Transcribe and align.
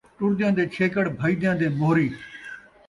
ٹردیاں 0.17 0.51
دے 0.57 0.63
چھیکڑ، 0.73 1.05
بھڄدیاں 1.19 1.55
دے 1.59 1.67
موہری 1.77 2.07